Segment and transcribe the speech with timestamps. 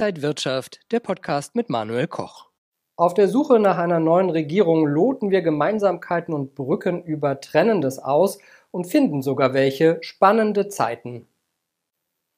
[0.00, 2.48] Inside Wirtschaft, der Podcast mit Manuel Koch.
[2.96, 8.38] Auf der Suche nach einer neuen Regierung loten wir Gemeinsamkeiten und Brücken über Trennendes aus
[8.70, 11.28] und finden sogar welche spannende Zeiten.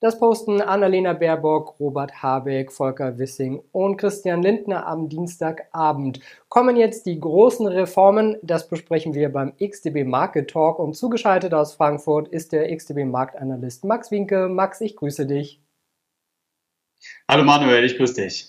[0.00, 6.20] Das posten Annalena Baerbock, Robert Habeck, Volker Wissing und Christian Lindner am Dienstagabend.
[6.48, 11.74] Kommen jetzt die großen Reformen, das besprechen wir beim XDB Market Talk und zugeschaltet aus
[11.74, 14.48] Frankfurt ist der XDB Marktanalyst Max Winke.
[14.48, 15.60] Max, ich grüße dich.
[17.30, 18.48] Hallo Manuel, ich grüße dich.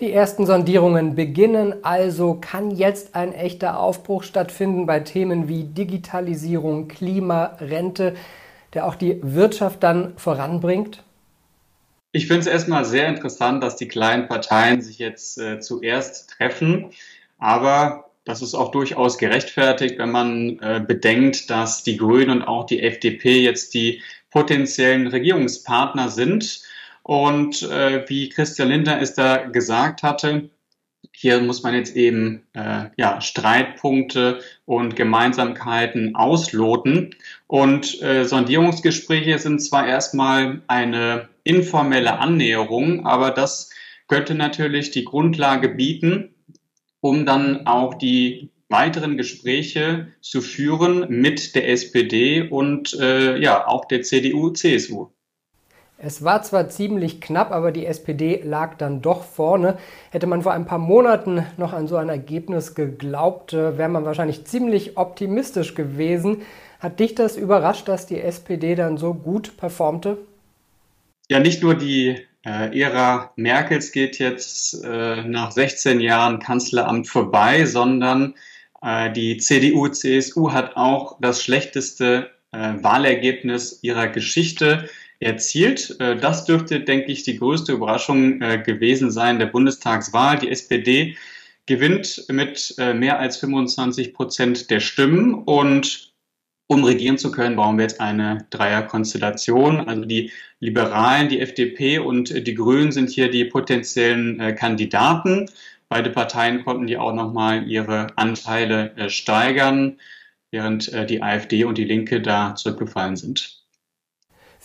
[0.00, 2.34] Die ersten Sondierungen beginnen also.
[2.34, 8.14] Kann jetzt ein echter Aufbruch stattfinden bei Themen wie Digitalisierung, Klima, Rente?
[8.74, 11.02] der auch die Wirtschaft dann voranbringt?
[12.12, 16.90] Ich finde es erstmal sehr interessant, dass die kleinen Parteien sich jetzt äh, zuerst treffen.
[17.38, 22.66] Aber das ist auch durchaus gerechtfertigt, wenn man äh, bedenkt, dass die Grünen und auch
[22.66, 26.60] die FDP jetzt die potenziellen Regierungspartner sind.
[27.06, 30.50] Und äh, wie Christian Lindner es da gesagt hatte,
[31.12, 37.14] hier muss man jetzt eben äh, ja, Streitpunkte und Gemeinsamkeiten ausloten.
[37.46, 43.70] Und äh, Sondierungsgespräche sind zwar erstmal eine informelle Annäherung, aber das
[44.08, 46.34] könnte natürlich die Grundlage bieten,
[46.98, 53.84] um dann auch die weiteren Gespräche zu führen mit der SPD und äh, ja auch
[53.84, 55.10] der CDU, CSU.
[55.98, 59.78] Es war zwar ziemlich knapp, aber die SPD lag dann doch vorne.
[60.10, 64.04] Hätte man vor ein paar Monaten noch an so ein Ergebnis geglaubt, äh, wäre man
[64.04, 66.42] wahrscheinlich ziemlich optimistisch gewesen.
[66.80, 70.18] Hat dich das überrascht, dass die SPD dann so gut performte?
[71.30, 77.64] Ja, nicht nur die äh, Ära Merkels geht jetzt äh, nach 16 Jahren Kanzleramt vorbei,
[77.64, 78.34] sondern
[79.16, 84.88] die CDU, CSU hat auch das schlechteste Wahlergebnis ihrer Geschichte
[85.20, 85.96] erzielt.
[86.00, 90.38] Äh, das dürfte, denke ich, die größte Überraschung äh, gewesen sein der Bundestagswahl.
[90.38, 91.16] Die SPD
[91.66, 96.12] gewinnt mit äh, mehr als 25 Prozent der Stimmen und
[96.68, 99.88] um regieren zu können, brauchen wir jetzt eine Dreierkonstellation.
[99.88, 105.48] Also die Liberalen, die FDP und die Grünen sind hier die potenziellen Kandidaten.
[105.88, 110.00] Beide Parteien konnten die auch nochmal ihre Anteile steigern,
[110.50, 113.55] während die AfD und die Linke da zurückgefallen sind.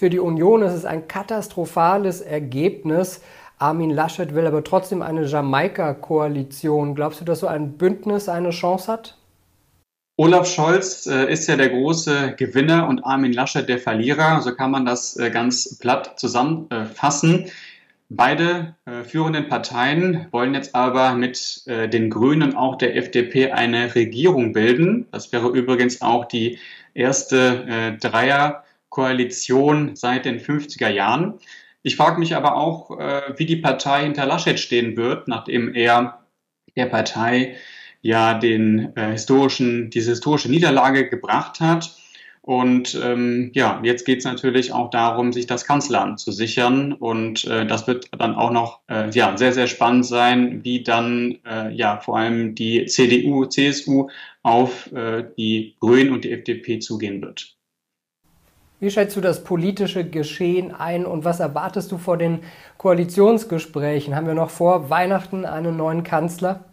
[0.01, 3.21] Für die Union ist es ein katastrophales Ergebnis.
[3.59, 6.95] Armin Laschet will aber trotzdem eine Jamaika-Koalition.
[6.95, 9.15] Glaubst du, dass so ein Bündnis eine Chance hat?
[10.17, 14.41] Olaf Scholz äh, ist ja der große Gewinner und Armin Laschet der Verlierer.
[14.41, 17.51] So kann man das äh, ganz platt zusammenfassen.
[18.09, 23.93] Beide äh, führenden Parteien wollen jetzt aber mit den Grünen und auch der FDP eine
[23.93, 25.05] Regierung bilden.
[25.11, 26.57] Das wäre übrigens auch die
[26.95, 31.39] erste Dreier- Koalition seit den 50er Jahren.
[31.81, 36.19] Ich frage mich aber auch, äh, wie die Partei hinter Laschet stehen wird, nachdem er
[36.75, 37.55] der Partei
[38.01, 41.95] ja den äh, historischen, diese historische Niederlage gebracht hat.
[42.43, 46.91] Und ähm, ja, jetzt geht es natürlich auch darum, sich das Kanzleramt zu sichern.
[46.91, 51.37] Und äh, das wird dann auch noch äh, ja, sehr, sehr spannend sein, wie dann
[51.45, 54.09] äh, ja vor allem die CDU, CSU
[54.43, 57.55] auf äh, die Grünen und die FDP zugehen wird.
[58.81, 62.39] Wie schätzt du das politische Geschehen ein und was erwartest du vor den
[62.79, 64.15] Koalitionsgesprächen?
[64.15, 66.65] Haben wir noch vor Weihnachten einen neuen Kanzler?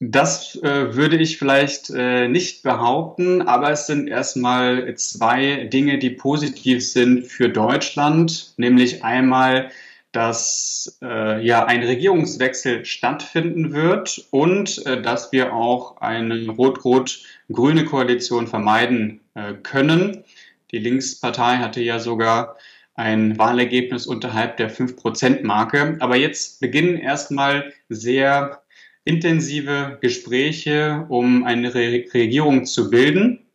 [0.00, 6.10] Das äh, würde ich vielleicht äh, nicht behaupten, aber es sind erstmal zwei Dinge, die
[6.10, 9.70] positiv sind für Deutschland, nämlich einmal,
[10.12, 18.46] dass äh, ja ein Regierungswechsel stattfinden wird und äh, dass wir auch eine rot-rot-grüne Koalition
[18.46, 20.24] vermeiden äh, können.
[20.70, 22.56] Die Linkspartei hatte ja sogar
[22.94, 25.96] ein Wahlergebnis unterhalb der 5-Prozent-Marke.
[26.00, 28.62] Aber jetzt beginnen erstmal sehr
[29.04, 33.46] intensive Gespräche, um eine Re Regierung zu bilden.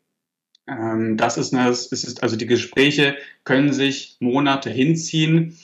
[0.67, 5.57] Ähm, das ist, das ist, also die Gespräche können sich Monate hinziehen.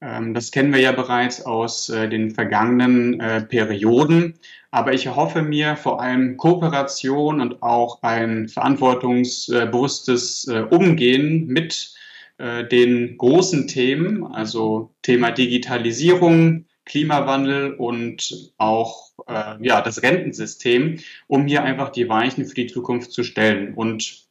[0.00, 4.34] Ähm, das kennen wir ja bereits aus äh, den vergangenen äh, Perioden.
[4.70, 11.94] Aber ich hoffe mir vor allem Kooperation und auch ein verantwortungsbewusstes äh, Umgehen mit
[12.38, 19.12] den großen Themen, also Thema Digitalisierung, Klimawandel und auch
[19.58, 20.98] ja, das Rentensystem,
[21.28, 23.72] um hier einfach die Weichen für die Zukunft zu stellen.
[23.72, 24.26] Und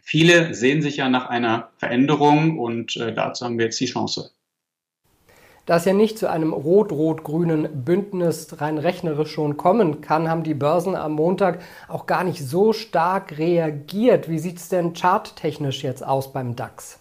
[0.00, 4.30] viele sehen sich ja nach einer Veränderung und dazu haben wir jetzt die Chance.
[5.70, 10.54] Da es ja nicht zu einem rot-rot-grünen Bündnis rein rechnerisch schon kommen kann, haben die
[10.54, 14.28] Börsen am Montag auch gar nicht so stark reagiert.
[14.28, 16.98] Wie sieht es denn charttechnisch jetzt aus beim DAX?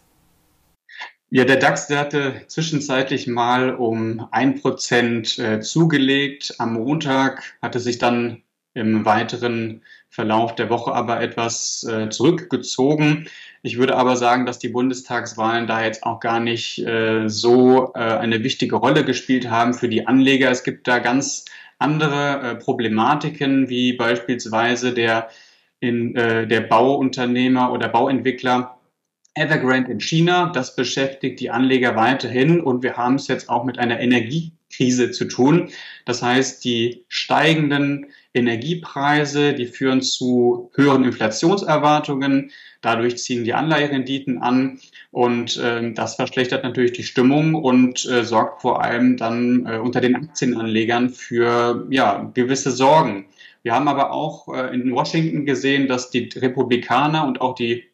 [1.31, 6.53] Ja, der DAX, der hatte zwischenzeitlich mal um ein Prozent äh, zugelegt.
[6.59, 8.43] Am Montag hatte sich dann
[8.73, 13.27] im weiteren Verlauf der Woche aber etwas äh, zurückgezogen.
[13.61, 17.99] Ich würde aber sagen, dass die Bundestagswahlen da jetzt auch gar nicht äh, so äh,
[17.99, 20.49] eine wichtige Rolle gespielt haben für die Anleger.
[20.49, 21.45] Es gibt da ganz
[21.77, 25.29] andere äh, Problematiken, wie beispielsweise der,
[25.79, 28.77] in, äh, der Bauunternehmer oder Bauentwickler
[29.35, 30.51] Evergrande in China.
[30.53, 33.99] Das beschäftigt die Anleger weiterhin und wir haben es jetzt auch mit einer
[34.69, 35.69] Energiekrise zu tun.
[36.05, 42.51] Das heißt, die steigenden Energiepreise, die führen zu höheren Inflationserwartungen.
[42.81, 44.79] Dadurch ziehen die Anleiherenditen an
[45.11, 49.99] und äh, das verschlechtert natürlich die Stimmung und äh, sorgt vor allem dann äh, unter
[49.99, 53.25] den Aktienanlegern für ja, gewisse Sorgen.
[53.63, 57.85] Wir haben aber auch äh, in Washington gesehen, dass die Republikaner und auch die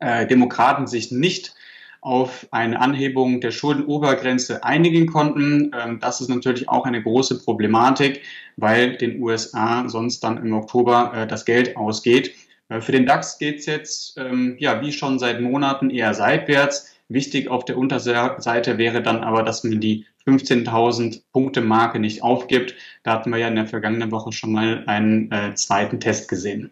[0.00, 1.54] äh, Demokraten sich nicht
[2.00, 5.70] auf eine Anhebung der Schuldenobergrenze einigen konnten.
[5.78, 8.22] Ähm, das ist natürlich auch eine große Problematik,
[8.56, 12.34] weil den USA sonst dann im Oktober äh, das Geld ausgeht.
[12.68, 16.94] Äh, für den DAX geht es jetzt, ähm, ja, wie schon seit Monaten eher seitwärts.
[17.08, 22.74] Wichtig auf der Unterseite wäre dann aber, dass man die 15.000 Punkte Marke nicht aufgibt.
[23.02, 26.70] Da hatten wir ja in der vergangenen Woche schon mal einen äh, zweiten Test gesehen.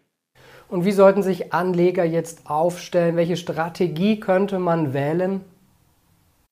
[0.69, 3.17] Und wie sollten sich Anleger jetzt aufstellen?
[3.17, 5.41] Welche Strategie könnte man wählen?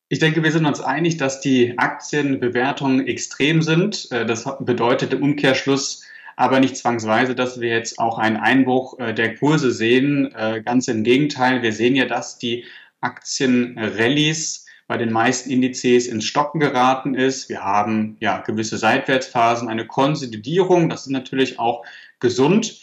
[0.09, 4.11] Ich denke, wir sind uns einig, dass die Aktienbewertungen extrem sind.
[4.13, 6.05] Äh, das bedeutet im Umkehrschluss
[6.37, 10.33] aber nicht zwangsweise, dass wir jetzt auch einen Einbruch äh, der Kurse sehen.
[10.35, 12.65] Äh, ganz im Gegenteil, wir sehen ja, dass die
[13.01, 17.49] Aktienrallies bei den meisten Indizes ins Stocken geraten ist.
[17.49, 20.89] Wir haben ja gewisse Seitwärtsphasen, eine Konsolidierung.
[20.89, 21.85] Das ist natürlich auch
[22.21, 22.81] gesund.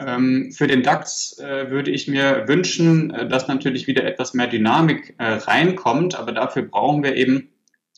[0.00, 4.46] Ähm, für den DAX äh, würde ich mir wünschen, äh, dass natürlich wieder etwas mehr
[4.46, 7.48] Dynamik äh, reinkommt, aber dafür brauchen wir eben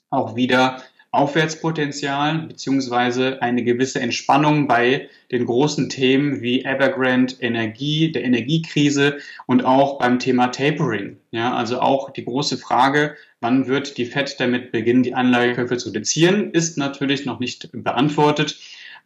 [0.08, 0.82] auch wieder
[1.12, 9.64] Aufwärtspotenzial beziehungsweise eine gewisse Entspannung bei den großen Themen wie Evergrande, Energie, der Energiekrise und
[9.64, 11.16] auch beim Thema Tapering.
[11.32, 15.88] Ja, also auch die große Frage, wann wird die Fed damit beginnen, die Anleihekäufe zu
[15.88, 18.56] reduzieren, ist natürlich noch nicht beantwortet.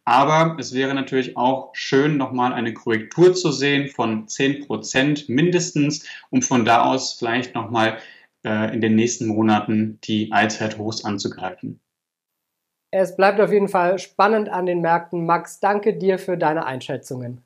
[0.05, 6.07] Aber es wäre natürlich auch schön, nochmal eine Korrektur zu sehen von 10 Prozent mindestens,
[6.29, 7.97] um von da aus vielleicht nochmal
[8.45, 11.79] äh, in den nächsten Monaten die Allzeithochs anzugreifen.
[12.91, 15.25] Es bleibt auf jeden Fall spannend an den Märkten.
[15.25, 17.43] Max, danke dir für deine Einschätzungen.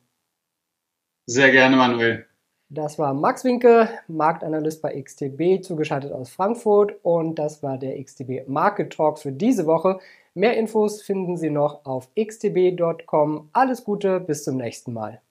[1.26, 2.26] Sehr gerne, Manuel.
[2.72, 6.94] Das war Max Winke, Marktanalyst bei XTB, zugeschaltet aus Frankfurt.
[7.04, 10.00] Und das war der XTB Market Talk für diese Woche.
[10.34, 13.50] Mehr Infos finden Sie noch auf xtb.com.
[13.54, 15.22] Alles Gute, bis zum nächsten Mal.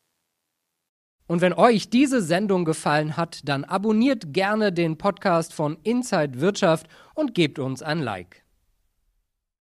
[1.26, 6.88] Und wenn euch diese Sendung gefallen hat, dann abonniert gerne den Podcast von Inside Wirtschaft
[7.14, 8.44] und gebt uns ein Like.